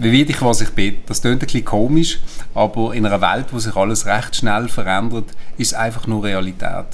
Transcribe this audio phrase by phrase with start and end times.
[0.00, 0.98] wie werde ich, was ich bin.
[1.06, 2.20] Das klingt ein bisschen komisch,
[2.54, 5.26] aber in einer Welt, wo sich alles recht schnell verändert,
[5.56, 6.86] ist es einfach nur Realität.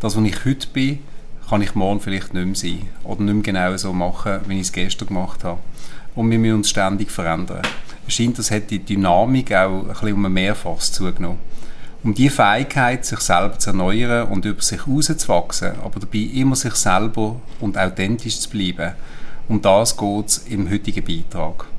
[0.00, 0.98] Das, was ich heute bin,
[1.48, 4.66] kann ich morgen vielleicht nicht mehr sein oder nicht mehr genau so machen, wie ich
[4.66, 5.60] es gestern gemacht habe.
[6.14, 7.62] Und wir müssen uns ständig verändern.
[8.06, 11.38] Es scheint, dass hat die Dynamik auch ein bisschen um ein Mehrfaches zugenommen.
[12.02, 16.74] Um die Fähigkeit, sich selber zu erneuern und über sich hinauszuwachsen, aber dabei immer sich
[16.74, 18.94] selber und authentisch zu bleiben,
[19.48, 21.71] um das geht es im heutigen Beitrag.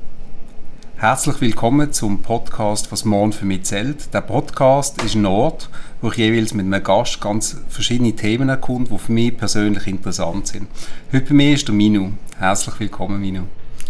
[0.96, 4.14] Herzlich willkommen zum Podcast «Was morgen für mich zählt».
[4.14, 5.68] Der Podcast ist ein Ort,
[6.00, 10.46] wo ich jeweils mit einem Gast ganz verschiedene Themen erkunde, die für mich persönlich interessant
[10.46, 10.68] sind.
[11.12, 12.12] Heute bei mir ist der Minu.
[12.38, 13.42] Herzlich willkommen, Minu.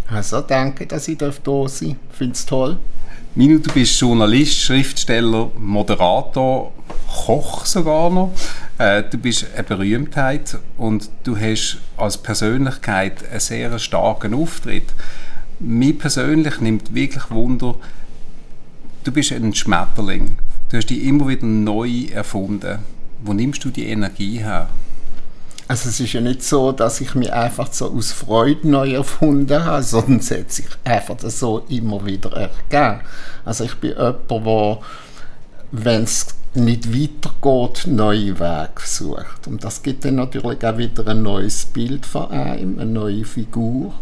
[0.09, 1.83] Also danke, dass ich da sein darf.
[1.83, 2.79] Ich finde es toll.
[3.35, 6.73] Minu, du bist Journalist, Schriftsteller, Moderator,
[7.07, 8.33] Koch sogar noch.
[8.79, 14.95] Äh, du bist eine Berühmtheit und du hast als Persönlichkeit einen sehr starken Auftritt
[15.65, 17.77] mich persönlich nimmt wirklich Wunder,
[19.05, 20.37] du bist ein Schmetterling.
[20.71, 22.79] Du hast dich immer wieder neu erfunden.
[23.23, 24.69] Wo nimmst du die Energie her?
[25.67, 29.65] Also es ist ja nicht so, dass ich mich einfach so aus Freude neu erfunden
[29.65, 33.01] habe, sondern es hat sich einfach so immer wieder ergeben.
[33.47, 34.79] Also ich bin jemand, der,
[35.73, 39.47] wenn es nicht weitergeht, neue Wege sucht.
[39.47, 43.95] Und das gibt dann natürlich auch wieder ein neues Bild von einem, eine neue Figur.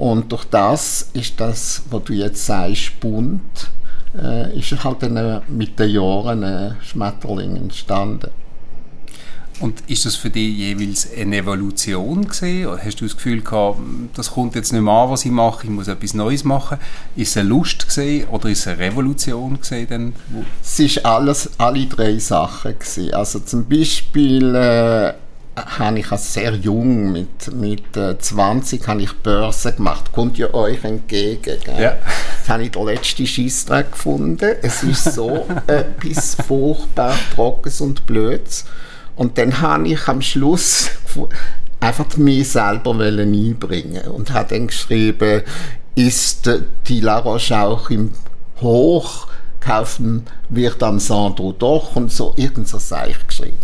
[0.00, 3.70] Und durch das ist das, was du jetzt sagst, bunt,
[4.18, 8.30] äh, ist halt eine, mit den Jahren ein Schmetterling entstanden.
[9.60, 12.68] Und ist das für dich jeweils eine Evolution gesehen?
[12.68, 13.78] Oder hast du das Gefühl gehabt,
[14.14, 16.78] das kommt jetzt nicht mehr an, was ich mache, ich muss etwas Neues machen?
[17.14, 20.14] Ist es eine Lust gesehen oder ist es eine Revolution gesehen?
[20.62, 23.12] Es ist alles, alle drei Sachen gesehen.
[23.12, 25.12] Also zum Beispiel äh,
[25.56, 30.12] habe ich als sehr jung, mit, mit äh, 20, habe ich Börse gemacht.
[30.12, 31.58] Kommt ja euch entgegen.
[31.64, 31.80] Gell?
[31.80, 31.96] Ja.
[32.40, 34.56] Das habe ich den letzten Scheissdreck gefunden.
[34.62, 38.64] Es ist so etwas furchtbar Trockenes und Blöds.
[39.16, 40.90] Und dann habe ich am Schluss
[41.80, 45.42] einfach mich selber einbringen und habe dann geschrieben,
[45.94, 46.50] ist
[46.86, 48.12] die La Roche auch im
[48.60, 49.26] Hoch
[49.60, 53.58] kaufen wird am Sandro doch und so irgend so Seich geschrieben.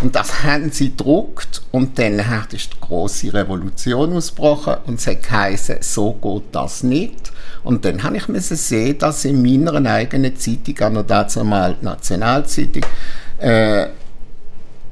[0.00, 5.06] Und das haben sie gedruckt und dann hat ist die große Revolution ausgebrochen und es
[5.06, 7.32] hat so geht das nicht.
[7.62, 12.84] Und dann habe ich müssen sehen, dass in meiner eigenen Zeitung, an der dazumal Nationalzeitung,
[13.38, 13.86] äh,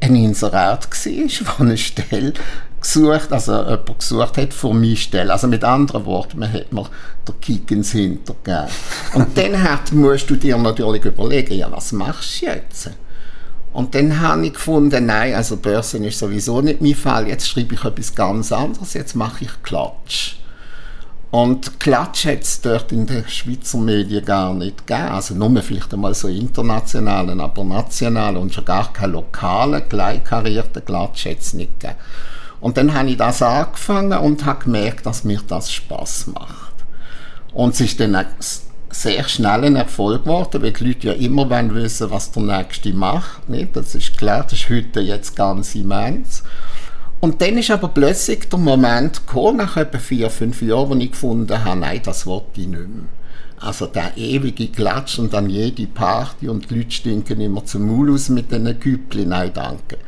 [0.01, 2.33] ein Inserat war, wo eine Stelle
[2.81, 5.33] gesucht, also jemand gesucht hat für meine Stelle.
[5.33, 6.89] Also mit anderen Worten, man hat mir
[7.27, 8.69] den Kick ins Hinter gegeben.
[9.15, 12.91] Und dann hat, musst du dir natürlich überlegen, ja, was machst du jetzt?
[13.73, 17.75] Und dann habe ich gefunden, nein, also Börsen ist sowieso nicht mein Fall, jetzt schreibe
[17.75, 20.37] ich etwas ganz anderes, jetzt mache ich Klatsch.
[21.31, 25.11] Und Klatsch hat es dort in den Schweizer Medien gar nicht gegeben.
[25.11, 31.27] Also nur vielleicht einmal so internationalen, aber nationalen und schon gar keinen lokalen, gleichkarierten Klatsch
[31.27, 31.99] hat es nicht gegeben.
[32.61, 36.75] Und dann habe ich das angefangen und habe gemerkt, dass mir das Spaß macht.
[37.53, 38.17] Und es ist dann
[38.91, 42.93] sehr schnell ein Erfolg geworden, weil die Leute ja immer wollen wissen, was der Nächste
[42.93, 43.49] macht.
[43.49, 43.77] Nicht?
[43.77, 46.43] Das ist klar, das ist heute jetzt ganz immens.
[47.21, 51.11] Und dann ist aber plötzlich der Moment gekommen, nach etwa vier, fünf Jahren, wo ich
[51.13, 53.05] gefunden habe, nein, das wollte ich nicht mehr.
[53.59, 58.15] Also der ewige Klatsch und dann jede Party und die Leute stinken immer zum Maul
[58.15, 59.99] aus mit diesen Küppli, nein, danke.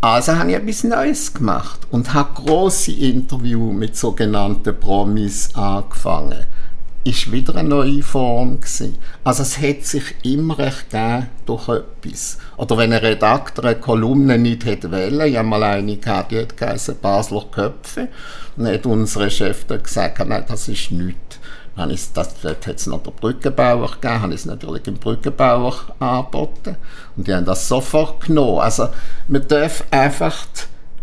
[0.00, 6.46] Also habe ich etwas Neues gemacht und habe große Interviews mit sogenannten Promis angefangen
[7.06, 8.98] ist wieder eine neue Form gewesen.
[9.22, 12.38] Also es hat sich immer gegeben durch etwas.
[12.56, 16.40] Oder wenn ein Redakteur eine Kolumne nicht hätte wählen, ich habe mal eine gehabt, die
[16.40, 18.08] hat Basler Köpfe,
[18.56, 21.38] und hat unser Chef dann gesagt, nein, das ist nichts.
[21.76, 26.76] Dann das, hat es noch den Brückenbauer gegeben, habe ich es natürlich im Brückenbauer angeboten.
[27.16, 28.60] Und die haben das sofort genommen.
[28.60, 28.88] Also
[29.28, 30.46] man darf einfach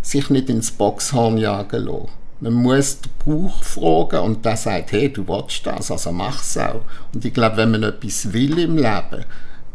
[0.01, 2.22] sich nicht ins Boxhorn jagen lassen.
[2.43, 6.81] Man muss den Bauch fragen und der sagt, hey, du willst das, also mach's auch.
[7.13, 9.23] Und ich glaube, wenn man etwas will im Leben,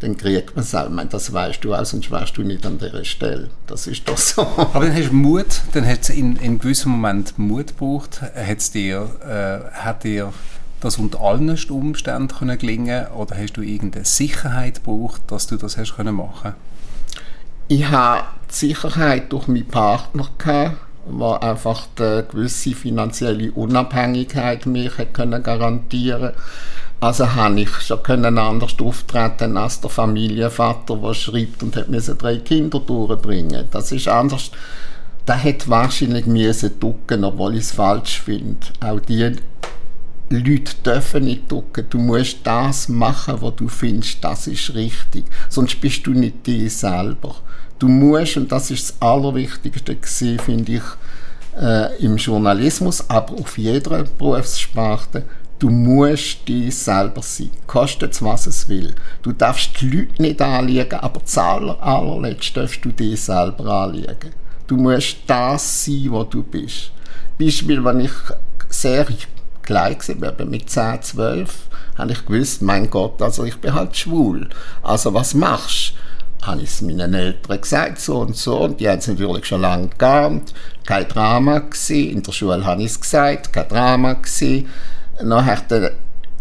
[0.01, 0.85] dann kriegt man es auch.
[0.85, 3.49] Ich meine, das weißt du auch, sonst wärst du nicht an dieser Stelle.
[3.67, 4.43] Das ist doch so.
[4.57, 8.21] Aber dann hast du Mut, dann hat es in, in gewissem Moment Mut gebraucht.
[8.21, 10.35] Hat's dir, äh, hat dir
[10.81, 15.79] das unter allen Umständen können gelingen oder hast du irgendeine Sicherheit gebraucht, dass du das
[15.79, 16.53] hast können machen?
[17.69, 20.77] Ich habe die Sicherheit durch meinen Partner gehabt
[21.11, 26.33] war einfach die gewisse finanzielle Unabhängigkeit mir können garantieren
[27.01, 31.87] also habe ich schon können anders auftreten als der Familienvater, der schreibt und hat
[32.23, 33.69] drei Kinder durchbringen.
[33.71, 34.51] Das ist anders.
[35.27, 38.67] Der hätte wahrscheinlich müssen ducken, obwohl ich es falsch finde.
[38.81, 39.37] Auch die
[40.31, 41.87] Leute dürfen nicht drucken.
[41.89, 45.25] Du musst das machen, was du findest, das ist richtig.
[45.49, 47.37] Sonst bist du nicht dir selber.
[47.79, 49.97] Du musst, und das ist das Allerwichtigste
[50.39, 50.83] finde ich,
[51.61, 55.25] äh, im Journalismus, aber auf jeder Berufssparte,
[55.59, 57.51] du musst dich selber sein.
[57.67, 58.95] Kostet es, was es will.
[59.23, 64.33] Du darfst die Leute nicht anlegen, aber zuallerletzt allerletzt darfst du dich selber anlegen.
[64.67, 66.91] Du musst das sein, was du bist.
[67.39, 68.13] Beispiel, wenn ich
[68.69, 69.07] sehr
[69.63, 74.49] klein war, mit 10, 12, habe ich gewusst, mein Gott, also ich bin halt schwul.
[74.83, 76.08] Also was machst du?
[76.49, 79.61] Habe ich es meinen Eltern gesagt, so und so, und die haben es natürlich schon
[79.61, 80.55] lange geahnt.
[80.87, 82.11] Kein Drama gewesen.
[82.11, 84.69] In der Schule habe ich es gesagt, kein Drama gewesen.
[85.23, 85.91] Nachher dann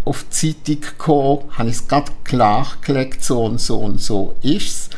[0.06, 4.68] auf die Zeitung gekommen, habe ich es gerade klargelegt, so und so und so ist
[4.68, 4.90] es.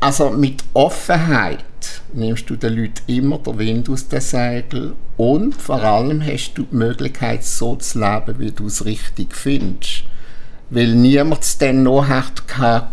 [0.00, 1.64] Also mit Offenheit
[2.12, 6.62] nimmst du den Leuten immer den Wind aus den Segeln und vor allem hast du
[6.62, 10.04] die Möglichkeit, so zu leben, wie du es richtig findest.
[10.70, 12.42] Weil niemand es dann noch hat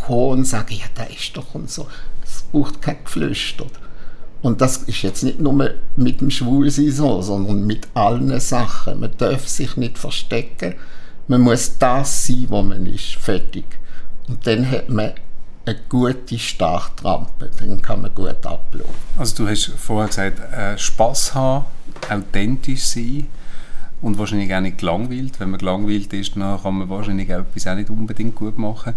[0.07, 1.87] und sagen, ja, der ist doch und so.
[2.23, 3.65] Es braucht kein Geflüster.
[4.41, 8.99] Und das ist jetzt nicht nur mit dem Schwulsein so, sondern mit allen Sachen.
[8.99, 10.75] Man darf sich nicht verstecken.
[11.27, 13.15] Man muss das sein, wo man ist.
[13.15, 13.65] Fertig.
[14.27, 15.13] Und dann hat man
[15.65, 18.93] eine gute Startrampe, dann kann man gut ablaufen.
[19.17, 21.65] Also du hast vorher gesagt, äh, Spaß haben,
[22.07, 23.27] authentisch sein
[24.05, 25.39] und wahrscheinlich auch nicht gelangweilt.
[25.39, 28.93] Wenn man gelangweilt ist, dann kann man wahrscheinlich auch etwas auch nicht unbedingt gut machen.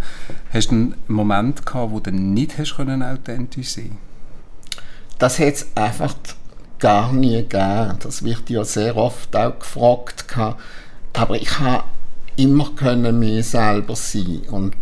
[0.52, 3.96] Hast du einen Moment gehabt, wo du nicht hast können authentisch sein
[5.18, 6.14] Das hat es einfach
[6.78, 7.96] gar nie gegeben.
[8.00, 10.26] Das wird ja sehr oft auch gefragt.
[11.14, 11.84] Aber ich habe
[12.36, 14.76] immer können mir selber sein und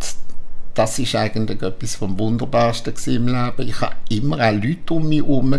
[0.73, 3.69] das ist eigentlich etwas vom Wunderbarsten im Leben.
[3.69, 5.55] Ich habe immer auch Leute um mich herum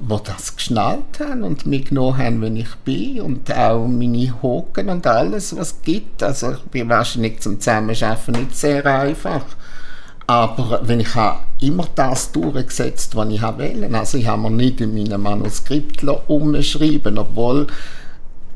[0.00, 4.88] die das geschnallt haben und mich genommen haben, wenn ich bin und auch meine Hocken
[4.88, 6.22] und alles, was es gibt.
[6.22, 9.44] Also ich bin wahrscheinlich zum Zusammenarbeiten nicht sehr einfach.
[10.26, 13.88] Aber wenn ich habe immer das durchgesetzt, was ich wollte.
[13.92, 17.66] Also ich habe mir nicht in meinem Manuskript umgeschrieben, obwohl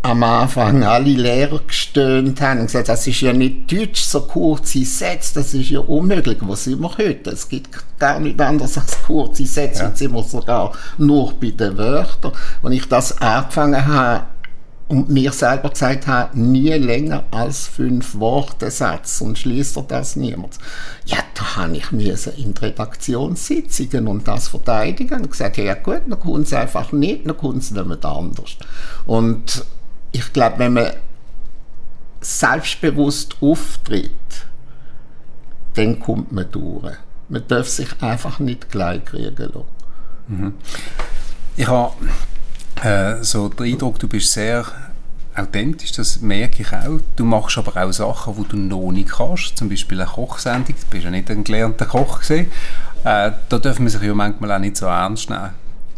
[0.02, 4.84] am Anfang alle Lehrer gestöhnt haben und gesagt, das ist ja nicht Deutsch, so kurze
[4.84, 6.38] Sätze, das ist ja unmöglich.
[6.40, 7.30] Wo sind wir heute?
[7.30, 9.82] Es gibt gar nicht anders als kurze Sätze.
[9.82, 9.88] Ja.
[9.88, 12.32] Jetzt sind wir sogar nur bei den Wörtern.
[12.62, 14.24] Und ich das angefangen habe
[14.88, 20.58] und mir selber gesagt habe, nie länger als fünf Worte Satz und schließt das niemand.
[21.06, 26.18] Ja, da habe ich mir in Redaktionssitzungen und das verteidigen und gesagt, ja gut, dann
[26.18, 28.56] kommt es einfach nicht, dann kommt es nicht anders.
[29.06, 29.64] Und
[30.12, 30.92] ich glaube, wenn man
[32.20, 34.10] selbstbewusst auftritt,
[35.74, 36.94] dann kommt man durch.
[37.28, 39.64] Man darf sich einfach nicht gleich kriegen lassen.
[40.28, 40.54] Mhm.
[41.56, 41.94] Ich habe
[42.82, 44.66] äh, so den Eindruck, du bist sehr
[45.34, 47.00] authentisch, das merke ich auch.
[47.16, 50.86] Du machst aber auch Sachen, die du noch nicht kannst, zum Beispiel eine Kochsendung, du
[50.90, 52.50] bist ja nicht ein gelernter Koch gewesen.
[53.04, 55.50] Äh, da dürfen wir sich ja manchmal auch nicht so ernst nehmen.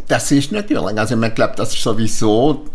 [0.09, 2.67] Das ist natürlich, also ich glaube, das ist sowieso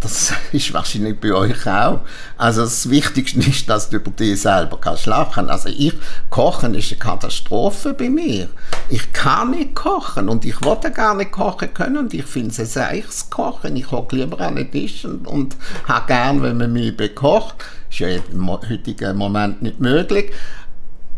[0.00, 2.00] das ist wahrscheinlich bei euch auch.
[2.36, 5.48] Also das Wichtigste ist, dass du über dich selber kannst lachen.
[5.48, 5.94] Also ich,
[6.30, 8.48] Kochen ist eine Katastrophe bei mir.
[8.88, 12.76] Ich kann nicht kochen und ich wollte gar nicht kochen können und ich finde es
[12.76, 13.76] ein Kochen.
[13.76, 15.56] Ich hocke lieber an den Tisch und, und
[15.86, 17.56] habe gern, wenn man mich bekocht.
[17.90, 20.32] Ist ja im heutigen Moment nicht möglich.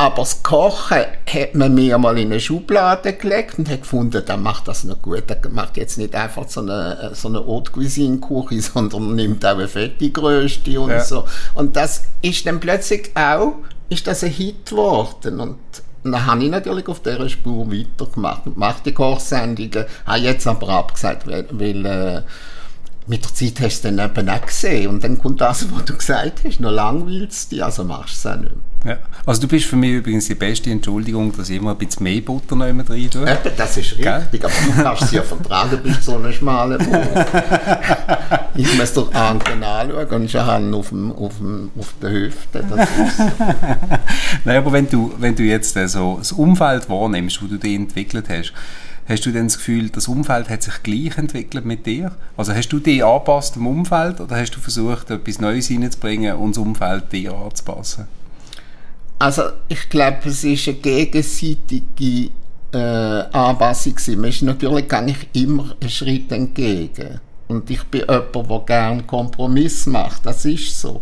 [0.01, 4.37] Aber das Kochen hat man mir mal in eine Schublade gelegt und hat gefunden, der
[4.37, 5.25] macht das noch gut.
[5.29, 9.59] Der macht jetzt nicht einfach so eine, so eine Haute Cuisine Küche, sondern nimmt auch
[9.59, 11.01] eine fette Größe und ja.
[11.03, 11.25] so.
[11.55, 13.55] Und das ist dann plötzlich auch,
[13.89, 15.41] ist das ein Hit geworden.
[15.41, 15.59] Und
[16.05, 20.69] dann habe ich natürlich auf dieser Spur weitergemacht und mache die Kochsendungen, habe jetzt aber
[20.69, 22.23] abgesagt, weil, weil äh,
[23.09, 25.85] mit der Zeit hast du es dann eben auch gesehen und dann kommt das, was
[25.87, 28.63] du gesagt hast, noch langweilst dich, also machst du es auch nicht mehr.
[28.85, 28.99] Ja.
[29.27, 32.21] Also du bist für mich übrigens die beste Entschuldigung, dass ich immer ein bisschen mehr
[32.21, 33.23] Butter noch immer rein tue.
[33.23, 34.45] Eben, das ist richtig, Gell?
[34.45, 36.79] aber du kannst es ja vertragen bis so eine schmale
[38.55, 42.65] Ich muss doch Anken anschauen und schon auf, dem, auf, dem, auf der Hüfte.
[42.69, 43.19] Das ist
[44.45, 47.75] Nein, aber wenn du, wenn du jetzt äh, so das Umfeld wahrnimmst, wo du dich
[47.75, 48.53] entwickelt hast,
[49.09, 52.13] Hast du denn das Gefühl, das Umfeld hat sich gleich entwickelt mit dir?
[52.37, 56.57] Also hast du dich angepasst am Umfeld oder hast du versucht, etwas Neues reinzubringen und
[56.57, 58.07] das Umfeld dir anzupassen?
[59.19, 62.31] Also ich glaube, es ist eine gegenseitige
[62.73, 62.79] äh,
[63.33, 63.95] Anpassung.
[64.17, 67.21] Man ist natürlich gar nicht immer einen Schritt entgegen.
[67.49, 70.27] Und ich bin jemand, der gerne Kompromiss macht.
[70.27, 71.01] Das ist so.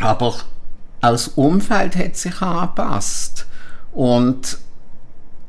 [0.00, 0.42] Aber auch
[1.00, 3.46] das Umfeld hat sich angepasst.
[3.92, 4.58] Und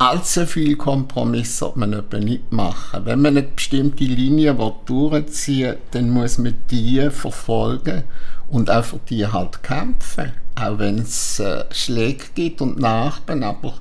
[0.03, 3.05] allzu viel Kompromiss sollte man eben nicht machen.
[3.05, 4.53] Wenn man eine bestimmte Linie
[4.85, 8.03] durchziehen will, dann muss man die verfolgen
[8.49, 10.33] und auch für die halt kämpfen.
[10.55, 13.73] Auch wenn es äh, Schläge gibt und Nachbarn, aber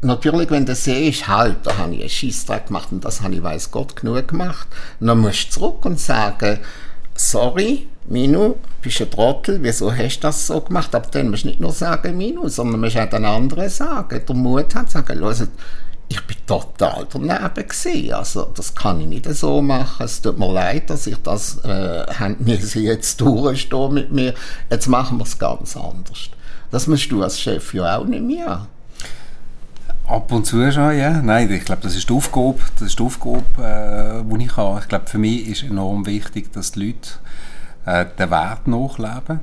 [0.00, 3.42] natürlich, wenn du siehst, halt, da habe ich einen Scheissdreck gemacht und das habe ich,
[3.42, 4.68] weiß Gott, genug gemacht,
[5.00, 6.58] dann musst du zurück und sagen,
[7.14, 10.94] sorry, Minu, bist ein Trottel, wieso hast du das so gemacht?
[10.94, 14.36] Aber dann musst du nicht nur sagen Minu, sondern musst auch den anderen sagen, der
[14.36, 15.48] Mut hat, sagen, hört,
[16.08, 18.12] ich bin total daneben gewesen.
[18.12, 20.04] Also, das kann ich nicht so machen.
[20.04, 22.06] Es tut mir leid, dass ich das, äh,
[22.38, 24.34] wir sie jetzt durchstehen mit mir.
[24.70, 26.30] Jetzt machen wir es ganz anders.
[26.70, 28.66] Das musst du als Chef ja auch nicht mehr.
[30.06, 31.20] Ab und zu schon, ja.
[31.20, 34.80] Nein, ich glaube, das ist die Aufgabe, das ist die Aufgabe, äh, die ich habe.
[34.80, 37.10] Ich glaube, für mich ist enorm wichtig, dass die Leute
[37.88, 39.40] äh, den Wert nachleben.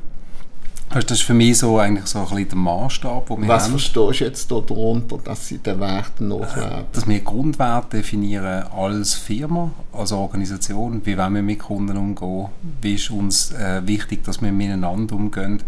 [0.94, 3.72] Das ist für mich so eigentlich so ein bisschen der Maßstab, den wir Was haben.
[3.72, 6.86] verstehst du jetzt darunter, dass sie den Wert nachleben?
[6.92, 12.48] Dass wir Grundwerte definieren als Firma, als Organisation, wie wollen wir mit Kunden umgehen,
[12.82, 15.62] wie ist uns äh, wichtig, dass wir miteinander umgehen,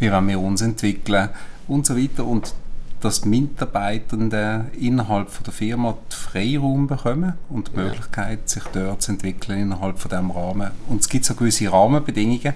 [0.00, 1.28] wie wollen wir uns entwickeln
[1.68, 2.26] und so weiter.
[2.26, 2.52] Und
[3.04, 9.12] dass die Mitarbeitenden innerhalb von der Firma Freiraum bekommen und die Möglichkeit, sich dort zu
[9.12, 10.70] entwickeln innerhalb von diesem Rahmen.
[10.88, 12.54] Und es gibt so gewisse Rahmenbedingungen,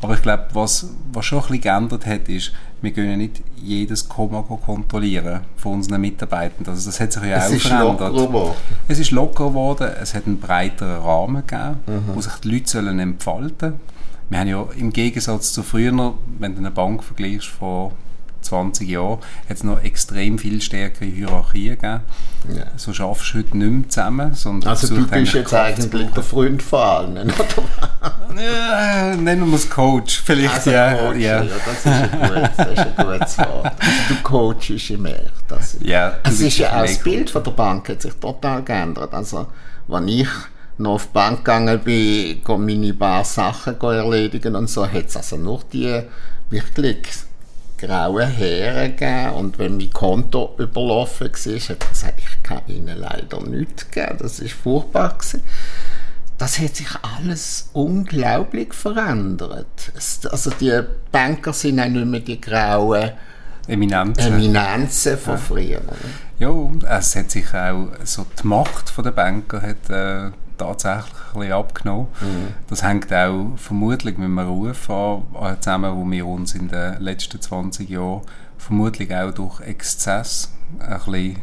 [0.00, 4.08] aber ich glaube, was, was schon ein bisschen geändert hat, ist, wir können nicht jedes
[4.08, 6.72] Komma kontrollieren von unseren Mitarbeitenden.
[6.72, 8.12] Also das hat sich ja es auch ist verändert.
[8.14, 8.54] Locker
[8.88, 12.14] es ist locker geworden, es hat einen breiteren Rahmen gegeben, mhm.
[12.14, 13.80] wo sich die Leute sollen entfalten sollen.
[14.30, 17.92] Wir haben ja im Gegensatz zu früher, wenn du eine Bank vergleichst von
[18.42, 19.18] 20 Jahren
[19.48, 22.00] hat es noch extrem viel stärkere Hierarchien gegeben.
[22.54, 22.64] Ja.
[22.76, 24.34] So schaffst du heute nicht mehr zusammen.
[24.34, 28.42] Sondern also du bist jetzt eigentlich der Freund von allen, oder?
[28.42, 30.94] ja, nennen wir es Coach, vielleicht also ja.
[30.94, 31.42] Coach, ja.
[31.42, 31.50] ja.
[31.64, 33.72] Das ist ein gutes, ein gutes Wort.
[33.78, 35.10] Also du coachst immer.
[35.48, 38.62] Das ist, ja, es ist ja auch das Bild von der Bank hat sich total
[38.62, 39.12] geändert.
[39.14, 39.46] Also,
[39.86, 40.28] wenn ich
[40.78, 45.36] noch auf die Bank gegangen bin, meine paar Sachen erledigen und so, hat es also
[45.36, 46.02] noch die
[46.50, 47.06] wirklich
[47.86, 52.98] graue Haare gegeben und wenn mein Konto überlaufen war, hat er gesagt, ich kann ihnen
[52.98, 54.16] leider nichts geben.
[54.18, 55.18] Das war furchtbar.
[55.18, 55.42] Gewesen.
[56.38, 59.92] Das hat sich alles unglaublich verändert.
[60.30, 63.12] also die Banker sind auch nicht mehr die grauen
[63.68, 65.82] Eminenzen, Eminenzen von früher.
[66.38, 66.50] Ja,
[66.98, 70.32] es hat sich auch so die Macht der Banker hat, äh,
[70.62, 72.06] tatsächlich ein bisschen abgenommen.
[72.20, 72.54] Mhm.
[72.68, 77.00] Das hängt auch vermutlich mit einem Ruf an, äh, zusammen, wo wir uns in den
[77.00, 78.22] letzten 20 Jahren
[78.58, 81.36] vermutlich auch durch Exzess ein bisschen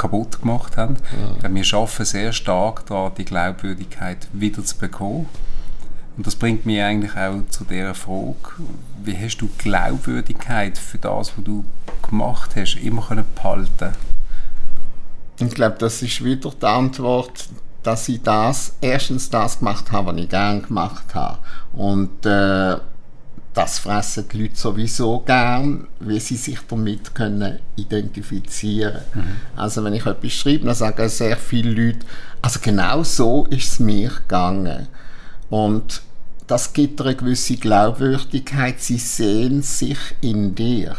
[0.00, 0.96] kaputt gemacht haben.
[1.42, 1.54] Ja.
[1.54, 5.28] Wir arbeiten sehr stark daran, die Glaubwürdigkeit wieder zu bekommen.
[6.16, 8.34] Und das bringt mich eigentlich auch zu der Frage,
[9.04, 11.64] wie hast du Glaubwürdigkeit für das, was du
[12.02, 13.94] gemacht hast, immer können behalten
[15.38, 17.48] Ich glaube, das ist wieder die Antwort,
[17.82, 21.38] dass ich das, erstens das gemacht habe, was ich gerne gemacht habe.
[21.72, 22.76] Und äh,
[23.54, 29.22] das fressen die Leute sowieso gern, wie sie sich damit können identifizieren mhm.
[29.56, 32.06] Also wenn ich etwas schreibe, dann sagen sehr viele Leute,
[32.42, 34.86] also genau so ist es mir gegangen.
[35.48, 36.02] Und
[36.46, 40.96] das gibt eine gewisse Glaubwürdigkeit, sie sehen sich in dir.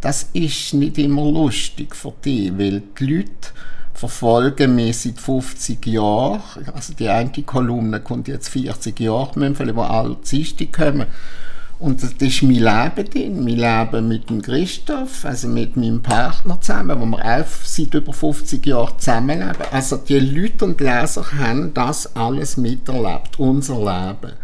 [0.00, 3.50] Das ist nicht immer lustig für dich, weil die Leute
[3.94, 6.42] verfolgen mich seit 50 Jahren.
[6.74, 11.06] Also die eine Kolumne kommt jetzt 40 Jahre, wo alle Dienstag kommen.
[11.78, 16.60] Und das ist mein Leben drin, mein Leben mit dem Christoph, also mit meinem Partner
[16.60, 19.66] zusammen, wo wir auch seit über 50 Jahren zusammenleben.
[19.72, 24.34] Also die Leute und Leser haben das alles miterlebt, unser Leben.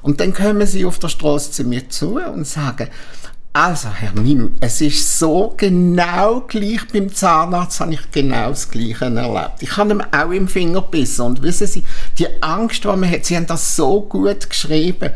[0.00, 2.88] Und dann kommen sie auf der Straße zu mir zu und sagen,
[3.58, 9.06] also, Herr Minu, es ist so genau gleich beim Zahnarzt, habe ich genau das Gleiche
[9.06, 9.60] erlebt.
[9.62, 11.82] Ich habe ihm auch im Finger gebissen und wissen Sie,
[12.18, 15.10] die Angst, die man hat, Sie haben das so gut geschrieben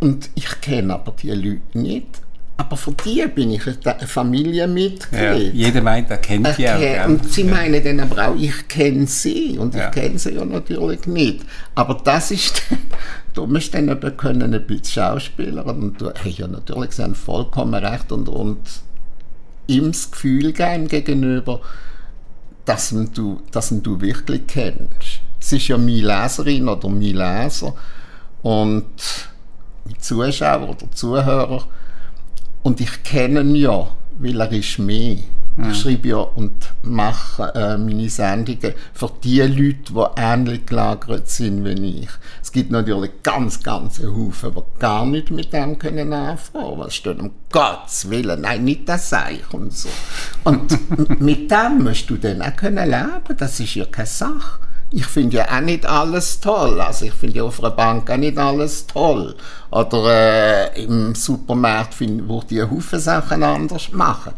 [0.00, 2.08] und ich kenne aber die Leute nicht.
[2.56, 5.12] Aber für die bin ich eine Familienmitglied.
[5.12, 7.06] Ja, jeder meint, er kennt die auch.
[7.06, 7.52] Und sie ja.
[7.52, 9.58] meinen dann aber auch, ich kenne sie.
[9.58, 9.86] Und ja.
[9.86, 11.44] ich kenne sie ja natürlich nicht.
[11.74, 12.62] Aber das ist
[13.34, 17.14] du musst dann eben können ein bisschen Schauspieler und du hast ja natürlich sie haben
[17.14, 18.60] vollkommen recht und, und
[19.66, 21.60] ihm das Gefühl geben gegenüber,
[22.64, 25.20] dass du, dass du wirklich kennst.
[25.40, 27.74] Es ist ja meine Leserin oder mein Leser
[28.42, 28.84] und
[29.84, 31.66] mein Zuschauer oder Zuhörer
[32.62, 33.88] und ich kenne ihn ja,
[34.18, 35.18] weil er ist mehr.
[35.56, 35.70] Mhm.
[35.70, 41.64] Ich schreibe ja und mache äh, meine Sendungen für die Leute, die ähnlich gelagert sind
[41.64, 42.08] wie ich.
[42.42, 46.78] Es gibt natürlich ganz, ganz Haufen, die gar nicht mit dem können anfangen.
[46.78, 48.42] Was steht um Gottes Willen?
[48.42, 49.88] Nein, nicht das Seich und so.
[50.44, 53.36] Und mit dem musst du dann auch können leben.
[53.36, 54.60] Das ist ja keine Sache.
[54.90, 56.80] Ich finde ja auch nicht alles toll.
[56.80, 59.34] Also ich finde ja auf einer Bank auch nicht alles toll.
[59.70, 64.32] Oder äh, im Supermarkt find, würde ich Haufen Sachen anders machen.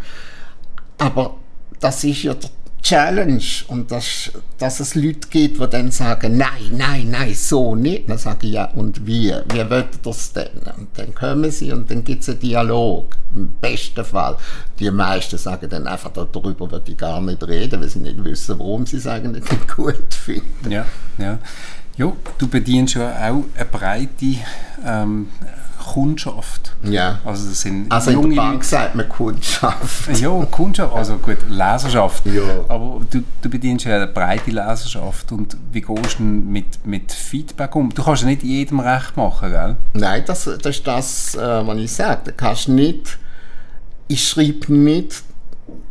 [0.98, 1.34] Aber
[1.80, 2.50] das ist ja der
[2.86, 8.08] Challenge und das, dass es Leute gibt, die dann sagen, nein, nein, nein, so nicht.
[8.08, 9.04] Dann sage ich, ja, und?
[9.04, 10.50] Wie wollt ihr das denn?
[10.76, 13.16] Und dann kommen sie und dann gibt es einen Dialog.
[13.34, 14.36] Im besten Fall.
[14.78, 18.56] Die meisten sagen dann einfach, darüber würde ich gar nicht reden, weil sie nicht wissen,
[18.56, 20.70] warum sie es eigentlich nicht gut finden.
[20.70, 20.86] Ja,
[21.18, 21.40] ja.
[21.96, 24.36] Ja, du bedienst ja auch eine breite
[24.84, 25.28] ähm,
[25.92, 26.72] Kundschaft.
[26.82, 27.20] Ja.
[27.24, 28.66] Also das sind Also in junge der Bank Leute.
[28.66, 30.18] sagt man Kundschaft.
[30.20, 32.26] Ja, Kundschaft, also gut, Leserschaft.
[32.26, 32.42] Ja.
[32.68, 37.74] Aber du, du bedienst ja eine breite Leserschaft und wie gehst du mit, mit Feedback
[37.76, 37.90] um?
[37.94, 39.76] Du kannst ja nicht jedem recht machen, gell?
[39.94, 42.20] Nein, das, das ist das, äh, was ich sage.
[42.26, 43.18] Du kannst nicht,
[44.08, 45.22] ich schreibe nicht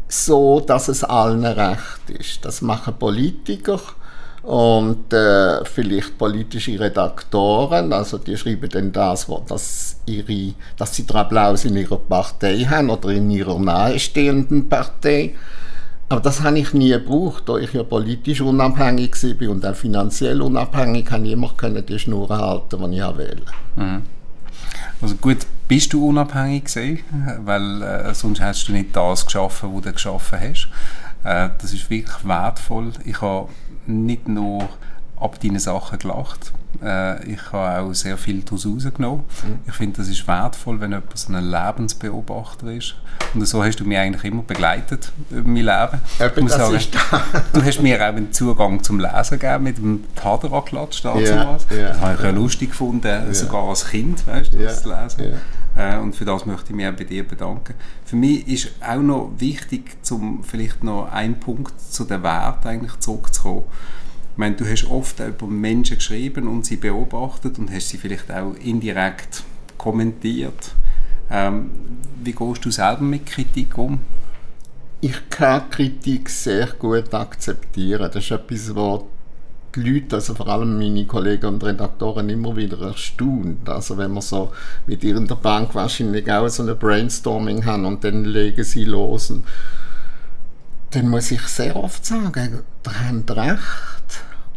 [0.08, 2.44] so, dass es allen recht ist.
[2.46, 3.80] Das machen Politiker
[4.46, 11.04] und äh, vielleicht politische Redaktoren, also die schreiben dann das, wo das ihre, dass sie
[11.04, 15.34] den Applaus in ihrer Partei haben oder in ihrer nahestehenden Partei.
[16.10, 20.40] Aber das habe ich nie gebraucht, da ich ja politisch unabhängig war und auch finanziell
[20.40, 23.42] unabhängig, habe ich immer die Schnur halten, die ich wählen
[25.02, 27.00] Also gut, bist du unabhängig gewesen,
[27.44, 30.68] weil äh, sonst hättest du nicht das geschaffen, was du geschaffen hast.
[31.26, 32.94] Äh, das ist wirklich wertvoll.
[33.04, 33.50] Ich habe
[33.88, 34.70] nicht nur
[35.20, 36.54] ab deinen Sachen gelacht,
[36.84, 39.24] äh, ich habe auch sehr viel daraus rausgenommen.
[39.68, 42.96] Ich finde, das ist wertvoll, wenn jemand so ein Lebensbeobachter ist.
[43.34, 46.02] Und so hast du mich eigentlich immer begleitet über mein Leben.
[46.20, 46.80] Eben, Ich muss sagen.
[47.54, 51.30] Du hast mir auch einen Zugang zum Lesen gegeben mit dem Taderaklatsch damals.
[51.30, 55.34] ja, das habe ich ja lustig gefunden, sogar als Kind, weißt du, das zu lesen.
[55.78, 57.74] Äh, und für das möchte ich mich auch bei dir bedanken.
[58.06, 62.98] Für mich ist auch noch wichtig, zum vielleicht noch einen Punkt zu den Werten eigentlich
[63.00, 63.64] zurückzukommen.
[64.36, 68.30] Ich meine, du hast oft über Menschen geschrieben und sie beobachtet und hast sie vielleicht
[68.30, 69.44] auch indirekt
[69.78, 70.74] kommentiert.
[71.32, 71.72] Ähm,
[72.22, 74.02] wie gehst du selber mit Kritik um?
[75.00, 78.12] Ich kann Kritik sehr gut akzeptieren.
[78.14, 79.04] Das ist etwas, was
[79.74, 83.70] die Leute, also vor allem meine Kollegen und Redaktoren, immer wieder erstaunt.
[83.70, 84.52] Also wenn wir so
[84.86, 88.84] mit ihr in der Bank wahrscheinlich auch so ein Brainstorming haben und dann legen sie
[88.84, 89.34] los.
[90.92, 93.95] Dann muss ich sehr oft sagen, ihr habt recht.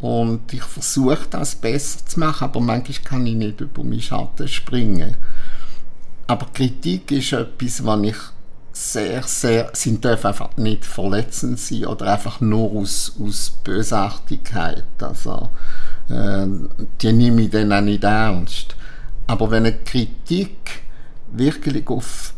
[0.00, 4.46] Und ich versuche das besser zu machen, aber manchmal kann ich nicht über meinen Schatten
[4.46, 5.16] springen.
[6.26, 8.16] Aber Kritik ist etwas, was ich
[8.72, 14.84] sehr, sehr, sie dürfen einfach nicht verletzend sein oder einfach nur aus, aus Bösartigkeit.
[15.00, 15.50] Also,
[16.08, 16.46] äh,
[17.00, 18.76] die nehme ich dann auch nicht ernst.
[19.26, 20.82] Aber wenn eine Kritik
[21.32, 22.34] wirklich auf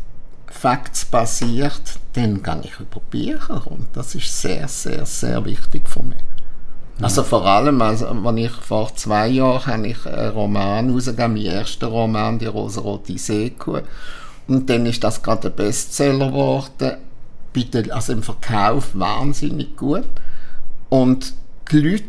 [0.47, 1.81] Facts basiert,
[2.13, 6.17] dann gehe ich über Bücher und das ist sehr, sehr, sehr wichtig für mich.
[6.99, 11.45] Also vor allem, also, wenn ich vor zwei Jahren habe ich einen Roman rausgegeben, mein
[11.45, 13.81] erster Roman, die rosarote Seekuh.
[14.47, 16.97] Und dann ist das gerade ein Bestseller geworden.
[17.53, 20.05] Bitte, also im Verkauf wahnsinnig gut.
[20.89, 21.33] Und
[21.71, 22.05] die Leute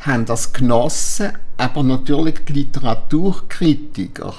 [0.00, 4.34] haben das genossen, aber natürlich die Literaturkritiker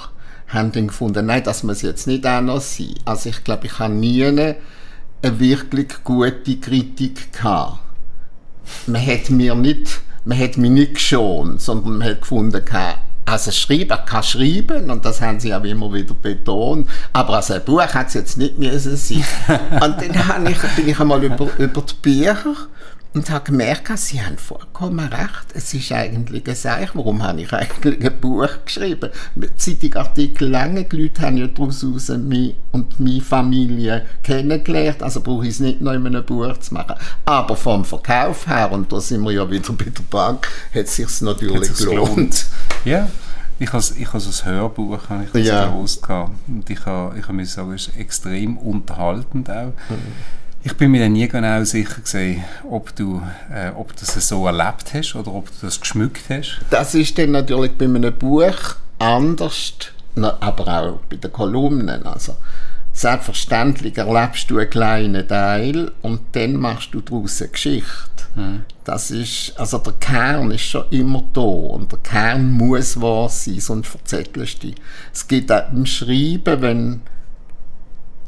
[0.48, 2.94] haben dann gefunden, nein, das muss jetzt nicht auch noch sein.
[3.04, 4.56] Also ich glaube, ich habe nie eine
[5.22, 7.78] wirklich gute Kritik gehabt
[8.86, 12.62] man hat mir nicht, man hat mich nicht geschont, sondern man hat gefunden,
[13.26, 17.50] also schreiben, er kann schreiben und das haben sie auch immer wieder betont, aber als
[17.50, 19.24] ein Buch hat es jetzt nicht müssen sein.
[19.70, 22.56] und dann ich, bin ich einmal über, über die Bücher
[23.12, 25.46] und habe gemerkt, sie haben vollkommen recht.
[25.54, 26.90] Es ist eigentlich ein Seich.
[26.94, 29.10] Warum habe ich eigentlich ein Buch geschrieben?
[29.56, 35.44] Zeitungartikel lange, die Leute haben ja daraus raus mich und meine Familie kennengelernt, also brauche
[35.44, 36.94] ich es nicht noch in einem Buch zu machen.
[37.24, 40.96] Aber vom Verkauf her, und da sind wir ja wieder bei der Bank, hat es
[40.96, 42.46] sich natürlich Hat sich's gelohnt.
[42.84, 43.08] Ja,
[43.58, 45.66] ich habe ich has ein Hörbuch habe ich das Ja.
[45.66, 46.30] gewusst gehabt.
[46.48, 49.72] und ich habe ich ha müssen sagen, es ist extrem unterhaltend auch.
[50.62, 54.92] Ich bin mir dann nie genau sicher gewesen, ob du, äh, ob das so erlebt
[54.92, 56.60] hast oder ob du das geschmückt hast.
[56.68, 59.72] Das ist dann natürlich bei einem Buch anders,
[60.16, 62.04] aber auch bei den Kolumnen.
[62.04, 62.36] Also,
[62.92, 68.10] selbstverständlich erlebst du einen kleinen Teil und dann machst du daraus eine Geschichte.
[68.84, 73.60] Das ist, also der Kern ist schon immer da und der Kern muss wahr sein,
[73.60, 74.76] sonst verzettelst du dich.
[75.12, 77.00] Es gibt auch im Schreiben, wenn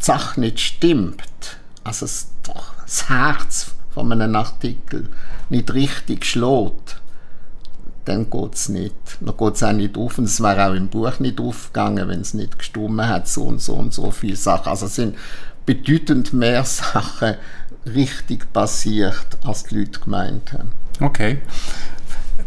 [0.00, 1.22] die Sache nicht stimmt,
[1.84, 2.06] also
[2.42, 5.08] das, Herz von einem Artikel
[5.50, 7.00] nicht richtig schlägt,
[8.04, 8.94] dann geht es nicht.
[9.20, 12.20] Dann geht es auch nicht auf und es wäre auch im Buch nicht aufgegangen, wenn
[12.20, 14.68] es nicht gestummen hat, so und so und so viele Sachen.
[14.68, 15.16] Also es sind
[15.66, 17.36] bedeutend mehr Sachen
[17.86, 20.72] richtig passiert, als die Leute gemeint haben.
[21.00, 21.38] Okay.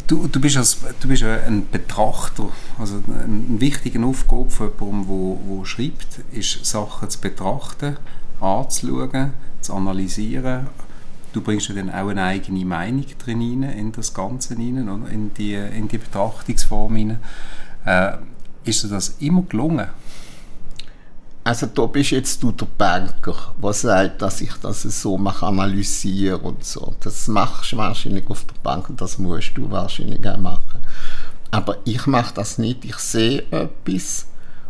[0.07, 5.65] Du, du, bist als, du bist ein Betrachter, also eine wichtige Aufgabe jemandem, wo, wo
[5.65, 7.97] schreibt, ist Sachen zu betrachten,
[8.45, 10.67] anzuschauen, zu analysieren.
[11.34, 15.34] Du bringst ja dann auch eine eigene Meinung drin rein, in das Ganze rein, in
[15.34, 17.19] die, in die Betrachtungsform rein.
[17.86, 18.17] Äh,
[18.63, 19.88] ist dir das immer gelungen?
[21.43, 26.39] Also da bist jetzt du der Banker, der sagt, dass ich das so mache, analysiere
[26.39, 26.95] und so.
[27.01, 30.81] Das machst du wahrscheinlich auf der Bank und das musst du wahrscheinlich auch machen.
[31.51, 32.84] Aber ich mache das nicht.
[32.84, 34.25] Ich sehe etwas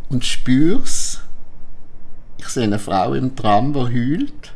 [0.09, 1.21] und spüre es.
[2.45, 4.53] Ich sehe eine Frau im Tram, die heult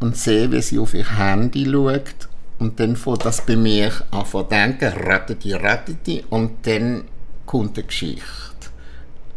[0.00, 4.26] und sehe, wie sie auf ihr Handy schaut und dann fängt das bei mir an
[4.26, 7.04] zu denken, ratteti, ratteti und dann
[7.46, 8.22] kommt eine Geschichte.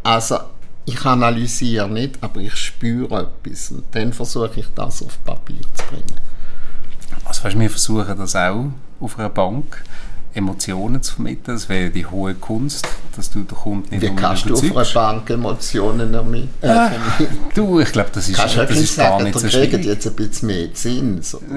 [0.04, 0.38] Also
[0.86, 5.86] ich analysiere nicht, aber ich spüre etwas und dann versuche ich das auf Papier zu
[5.86, 6.20] bringen.
[7.24, 8.66] Also weißt, wir versuchen das auch
[9.00, 9.82] auf einer Bank,
[10.34, 14.50] Emotionen zu vermitteln, das wäre die hohe Kunst, dass du den Kunden nicht Wie kannst
[14.50, 16.92] du auf einer Bank Emotionen damit, äh, ah,
[17.54, 19.86] Du, ich glaube, das ist, kannst das ist gar nicht so schwierig.
[19.86, 21.22] jetzt ein bisschen mehr Sinn.
[21.22, 21.42] So.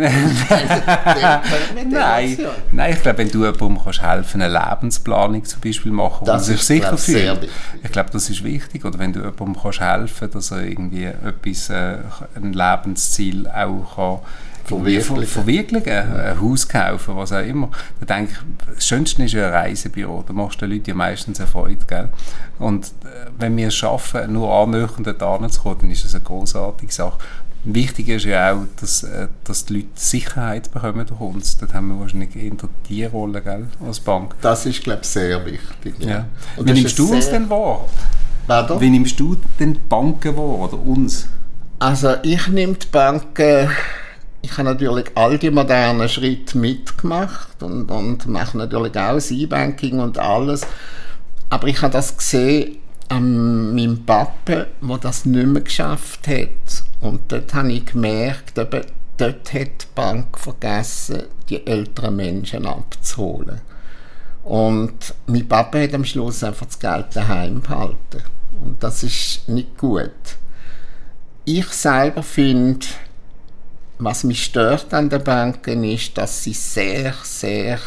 [1.90, 2.38] nein,
[2.73, 6.62] nein, ich glaube, wenn du jemandem kannst helfen eine Lebensplanung zum Beispiel machen, das sich
[6.62, 7.49] sicher fühlt,
[7.83, 8.85] ich glaube, das ist wichtig.
[8.85, 11.99] Oder wenn du jemandem kannst helfen dass er irgendwie etwas, äh,
[12.35, 14.19] ein Lebensziel auch kann
[14.66, 15.26] verwirklichen.
[15.26, 17.70] verwirklichen, ein Haus kaufen, was auch immer.
[18.00, 20.94] Da denke ich, das Schönste ist ja ein Reisebüro, da machst du den Leuten ja
[20.94, 22.09] meistens eine Freude, gell?
[22.59, 26.24] Und äh, wenn wir es schaffen, nur annähernd dort zu kommen, dann ist das eine
[26.24, 27.18] großartige Sache.
[27.68, 31.59] Wichtig ist ja auch, dass, äh, dass die Leute Sicherheit bekommen durch uns.
[31.59, 32.52] Dort haben wir wahrscheinlich eher
[32.88, 34.37] die Rolle gell, als Bank.
[34.40, 35.94] Das ist, glaube ich, sehr wichtig.
[35.98, 36.09] Ja.
[36.09, 36.26] ja.
[36.59, 37.85] Wie nimmst du uns denn wahr?
[38.46, 38.81] Warte?
[38.81, 41.29] Wie nimmst du denn die Banken wahr oder uns?
[41.81, 43.68] Also ich nehme die Banken
[44.47, 49.99] ich habe natürlich all die modernen Schritte mitgemacht und, und mache natürlich auch das E-Banking
[49.99, 50.65] und alles.
[51.51, 52.77] Aber ich habe das gesehen
[53.09, 56.85] an meinem Papa, der das nicht mehr geschafft hat.
[57.01, 58.85] Und dort habe ich gemerkt, eben,
[59.17, 63.61] dort hat die Bank vergessen, die älteren Menschen abzuholen.
[64.45, 68.23] Und mein Papa hat am Schluss einfach das Geld daheim behalten.
[68.65, 70.13] Und das ist nicht gut.
[71.45, 72.87] Ich selber finde,
[73.99, 77.79] was mich stört an den Banken ist, dass sie sehr, sehr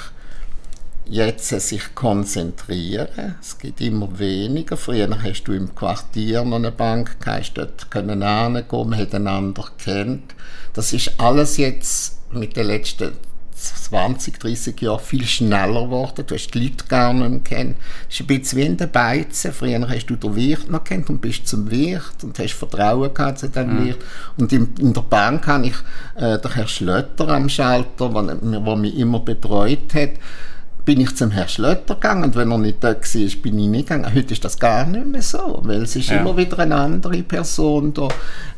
[1.05, 3.35] jetzt sich konzentrieren.
[3.41, 4.77] Es gibt immer weniger.
[4.77, 9.65] Früher hast du im Quartier noch eine Bank, hast dort können hingehen, man hat einander
[9.83, 10.35] kennt.
[10.73, 13.13] Das ist alles jetzt mit den letzten
[13.59, 16.23] 20, 30 Jahren viel schneller geworden.
[16.25, 17.75] Du hast die Leute gar nicht mehr kennen.
[18.07, 19.51] Es ist ein bisschen wie in den Beizen.
[19.51, 23.39] Früher hast du den Wirt noch kennt und bist zum Wirt und hast Vertrauen gehabt
[23.39, 23.85] zu dem mhm.
[23.85, 23.99] Wirt.
[24.37, 25.75] Und in, in, der Bank habe ich
[26.15, 30.11] äh, den Herrn Schlötter am Schalter, der mich immer betreut hat,
[30.85, 33.89] bin ich zum Herrn Schlötter gegangen und wenn er nicht da war, bin ich nicht
[33.89, 34.13] gegangen.
[34.13, 36.19] Heute ist das gar nicht mehr so, weil es ist ja.
[36.19, 38.07] immer wieder eine andere Person da.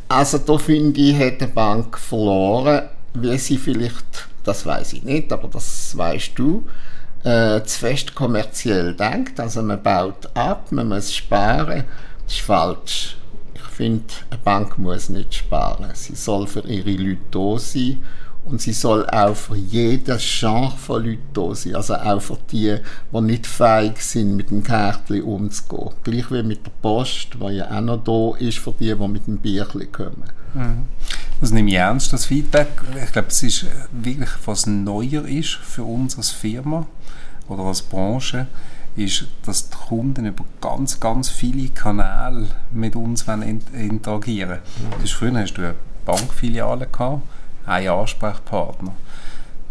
[0.07, 2.83] Also da finde ich, hat die Bank verloren,
[3.13, 6.63] weil sie vielleicht das weiß ich nicht, aber das weißt du,
[7.23, 9.39] äh, zu fest kommerziell denkt.
[9.39, 11.83] Also man baut ab, man muss sparen.
[12.25, 13.17] Das ist falsch.
[13.53, 15.89] Ich finde, eine Bank muss nicht sparen.
[15.93, 17.99] Sie soll für ihre Leute da sein
[18.43, 21.75] und sie soll auch für jedes Genre von Leuten da sein.
[21.75, 22.77] Also auch für die,
[23.13, 25.91] die nicht fähig sind, mit dem Kärtchen umzugehen.
[26.03, 29.27] Gleich wie mit der Post, die ja auch noch da ist für die, die mit
[29.27, 30.23] dem Bierchen kommen.
[30.53, 30.85] Mhm.
[31.41, 32.67] Das nehme ich ernst, das Feedback.
[33.03, 36.85] Ich glaube, es ist wirklich, was neuer ist für uns als Firma
[37.47, 38.45] oder als Branche,
[38.95, 45.01] ist, dass die Kunden über ganz, ganz viele Kanäle mit uns interagieren wollen.
[45.01, 45.07] Mhm.
[45.07, 45.75] Früher hast du eine
[46.05, 47.23] Bankfiliale gehabt,
[47.65, 48.93] einen Ansprechpartner.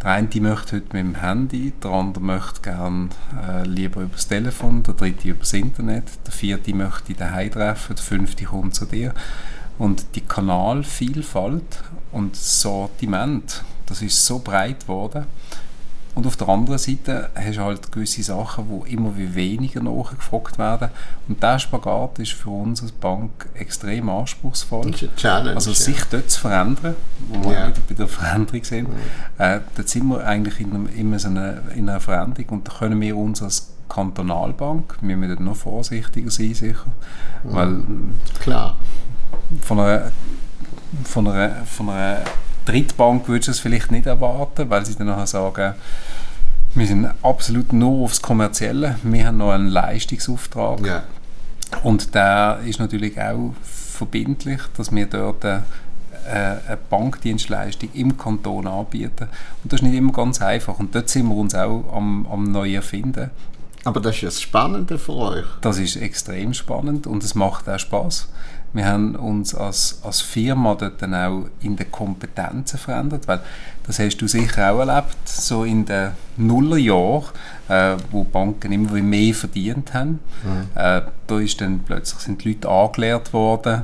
[0.02, 3.11] Der eine möchte heute mit dem Handy, der andere möchte gerne
[3.46, 7.94] äh, lieber über das Telefon, der dritte über das Internet, der vierte möchte daheim treffen,
[7.94, 9.12] der fünfte kommt zu dir.
[9.81, 15.25] Und die Kanalvielfalt und Sortiment, das ist so breit geworden.
[16.14, 20.59] Und auf der anderen Seite hast du halt gewisse Sachen, die immer wie weniger nachgefragt
[20.59, 20.90] werden.
[21.29, 24.93] Und dieser Spagat ist für uns als Bank extrem anspruchsvoll.
[25.55, 26.05] Also sich ja.
[26.11, 26.97] dort zu verändern,
[27.31, 27.69] wo wir ja.
[27.69, 28.88] wieder bei der Veränderung sind,
[29.38, 29.55] ja.
[29.55, 32.73] äh, dort sind wir eigentlich in, einem, immer so eine, in einer Veränderung und da
[32.73, 36.87] können wir uns als Kantonalbank, wir müssen noch vorsichtiger sein sicher,
[37.45, 37.83] weil
[38.40, 38.77] Klar
[39.62, 40.12] von einer,
[41.04, 42.20] von einer, von einer
[42.64, 45.74] Drittbank würdest du es vielleicht nicht erwarten, weil sie dann nachher sagen,
[46.74, 50.86] wir sind absolut nur aufs Kommerzielle, wir haben noch einen Leistungsauftrag.
[50.86, 51.02] Ja.
[51.82, 55.60] Und der ist natürlich auch verbindlich, dass wir dort äh,
[56.28, 59.28] eine Bankdienstleistung im Kanton anbieten.
[59.62, 60.78] Und das ist nicht immer ganz einfach.
[60.78, 63.30] Und dort sind wir uns auch am, am neu erfinden.
[63.84, 65.44] Aber das ist das Spannende für euch.
[65.60, 68.28] Das ist extrem spannend und es macht auch Spaß.
[68.72, 73.40] Wir haben uns als, als Firma dort dann auch in den Kompetenzen verändert, weil
[73.87, 77.30] das hast du sicher auch erlebt, so in den Nullerjahren,
[77.68, 80.20] äh, wo Banken immer mehr verdient haben.
[80.44, 80.68] Mhm.
[80.74, 83.83] Äh, da ist dann plötzlich sind die Leute angelehrt worden,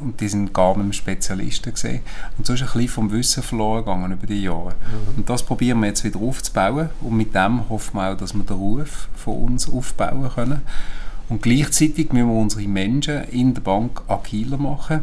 [0.00, 2.00] und die sind gar nicht mehr Spezialisten gesehen.
[2.36, 4.70] Und so ist ein bisschen vom Wissen verloren gegangen über die Jahre.
[4.70, 5.18] Mhm.
[5.18, 8.44] Und das probieren wir jetzt wieder aufzubauen und mit dem hoffen wir auch, dass wir
[8.44, 10.62] den Ruf von uns aufbauen können.
[11.28, 15.02] Und gleichzeitig müssen wir unsere Menschen in der Bank agiler machen,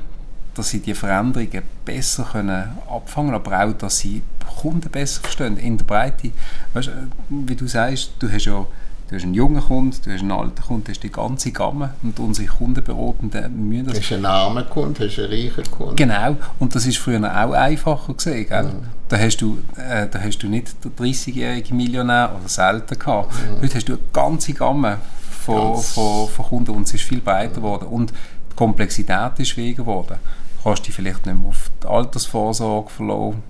[0.56, 4.22] dass sie die Veränderungen besser können abfangen können, aber auch, dass sie
[4.62, 6.32] Kunden besser verstehen, in der Breite.
[6.74, 6.90] Weißt,
[7.30, 8.66] wie du sagst, du hast ja
[9.08, 11.92] Du hast einen jungen Kunden, du hast einen alten Kunden, du hast die ganze Gamme
[12.02, 13.94] und unsere Kundenberatenden müssen das...
[13.94, 15.96] Du hast einen armen Kunden, du hast einen reichen Kunden.
[15.96, 18.64] Genau, und das ist früher auch einfacher gell?
[18.64, 18.70] Mhm.
[19.08, 23.32] Da, hast du, äh, da hast du nicht den 30-jährigen Millionär oder selten gehabt.
[23.32, 23.62] Mhm.
[23.62, 24.98] Heute hast du eine ganze Gamme
[25.46, 27.88] von, von, von, Kunden und es ist viel breiter geworden.
[27.88, 30.18] Und die Komplexität ist schwieriger geworden.
[30.58, 33.44] Du kannst dich vielleicht nicht mehr auf die Altersvorsorge verlassen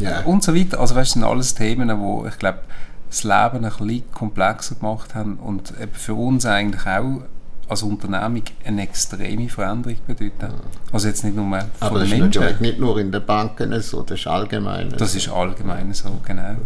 [0.00, 0.20] yeah.
[0.24, 0.80] und so weiter.
[0.80, 2.60] Also weißt, das sind alles Themen, wo ich glaube,
[3.08, 7.22] das Leben ein bisschen komplexer gemacht haben und eben für uns eigentlich auch
[7.68, 10.54] als Unternehmung eine extreme Veränderung bedeuten.
[10.92, 12.42] Also jetzt nicht nur von Aber das Menschen.
[12.42, 16.56] ist nicht nur in den Banken so, das ist allgemein Das ist allgemein so, genau.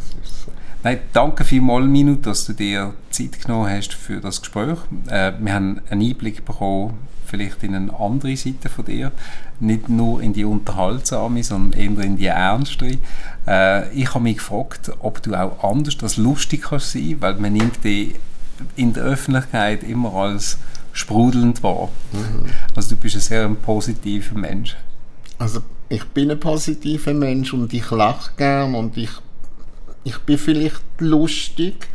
[0.84, 4.78] Nein, danke vielmals, Minu, dass du dir Zeit genommen hast für das Gespräch.
[5.08, 9.12] Äh, wir haben einen Einblick bekommen, vielleicht in eine andere Seite von dir.
[9.60, 12.98] Nicht nur in die unterhaltsame, sondern eher in die ernste.
[13.46, 17.52] Äh, ich habe mich gefragt, ob du auch anders als lustig kannst sein, weil man
[17.52, 18.16] nimmt dich
[18.76, 20.58] in der Öffentlichkeit immer als
[20.92, 21.90] sprudelnd wahr.
[22.12, 22.50] Mhm.
[22.74, 24.76] Also du bist ein sehr positiver Mensch.
[25.38, 29.10] Also ich bin ein positiver Mensch und ich lache gern und ich,
[30.04, 31.88] ich bin vielleicht lustig,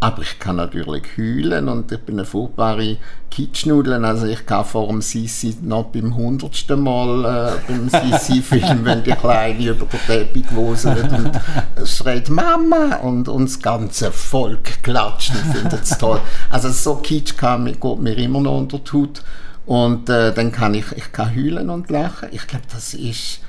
[0.00, 2.98] aber ich kann natürlich heulen und ich bin eine furchtbare
[3.30, 4.04] Kitschnudeln.
[4.04, 9.12] Also ich kann vor dem Sisi noch beim hundertsten Mal äh, beim Sisi-Film, wenn die
[9.12, 11.40] Kleine über den Teppich wuselt und
[11.86, 16.20] schreit Mama und, und das ganze Volk klatscht und findet es toll.
[16.50, 19.22] Also so Kitsch kann, geht mir immer noch unter die Haut.
[19.64, 22.28] Und äh, dann kann ich, ich kann heulen und lachen.
[22.32, 23.40] Ich glaube, das ist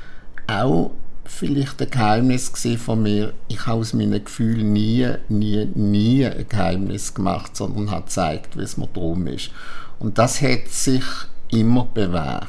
[0.47, 0.91] auch
[1.25, 3.33] vielleicht ein Geheimnis von mir.
[3.47, 8.63] Ich habe aus meinen Gefühlen nie, nie, nie ein Geheimnis gemacht, sondern habe gezeigt, wie
[8.63, 9.51] es mir drum ist.
[9.99, 11.03] Und das hat sich
[11.49, 12.47] immer bewährt.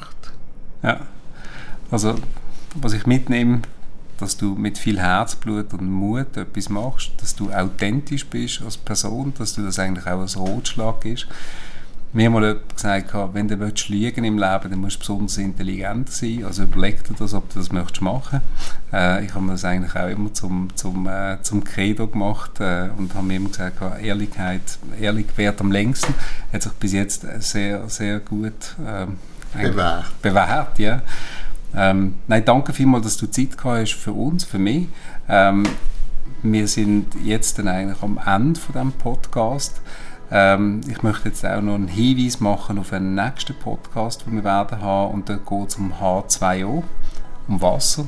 [0.82, 1.00] Ja,
[1.90, 2.14] also
[2.74, 3.62] was ich mitnehme,
[4.18, 9.32] dass du mit viel Herzblut und Mut etwas machst, dass du authentisch bist als Person,
[9.38, 11.26] dass du das eigentlich auch als Rotschlag ist
[12.12, 16.10] mir mal jemand gesagt, wenn du willst liegen im Leben, dann musst du besonders intelligent
[16.10, 16.44] sein.
[16.44, 18.40] Also überleg dir das, ob du das möchtest machen.
[18.92, 23.14] Äh, ich habe das eigentlich auch immer zum, zum, äh, zum Credo gemacht äh, und
[23.14, 26.14] habe mir immer gesagt, Ehrlichkeit, ehrlich wert am längsten.
[26.52, 29.18] Hat sich bis jetzt sehr, sehr gut ähm,
[29.52, 30.22] bewährt.
[30.22, 31.02] bewährt ja.
[31.74, 34.86] Ähm, nein, danke vielmals, dass du Zeit gehabt hast für uns, für mich.
[35.28, 35.64] Ähm,
[36.42, 39.80] wir sind jetzt dann eigentlich am Ende von diesem Podcast.
[40.30, 44.44] Ähm, ich möchte jetzt auch noch einen Hinweis machen auf einen nächsten Podcast, den wir
[44.44, 46.82] werden haben und da geht es um H2O,
[47.48, 48.06] um Wasser.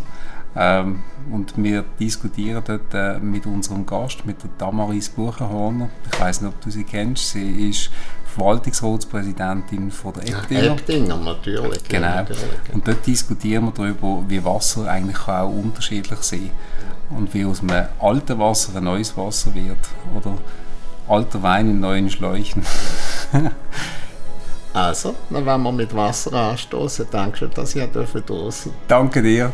[0.56, 5.90] Ähm, und wir diskutieren dort äh, mit unserem Gast, mit der Damaris Buchenhorner.
[6.10, 7.30] Ich weiß nicht, ob du sie kennst.
[7.30, 7.90] Sie ist
[8.34, 10.72] Verwaltungsratspräsidentin von der Eptinger.
[10.72, 11.84] Eptinger, natürlich.
[11.84, 12.06] Genau.
[12.06, 12.42] Ja, natürlich.
[12.72, 16.50] Und dort diskutieren wir darüber, wie Wasser eigentlich auch unterschiedlich sein
[17.08, 17.18] kann.
[17.18, 19.78] Und wie aus einem alten Wasser ein neues Wasser wird.
[20.16, 20.38] Oder
[21.08, 22.62] alter Wein in neuen Schläuchen.
[24.72, 27.06] also, dann werden wir mit Wasser anstoßen.
[27.10, 29.52] Danke, dass ihr sein Danke dir.